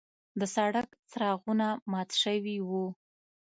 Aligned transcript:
د 0.39 0.41
سړک 0.55 0.89
څراغونه 1.11 1.67
مات 1.91 2.09
شوي 2.21 2.57
وو. 2.69 2.85